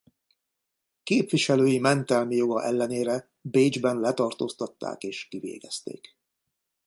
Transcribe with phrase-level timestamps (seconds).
[1.03, 6.15] Képviselői mentelmi joga ellenére Bécsben letartóztatták és kivégezték.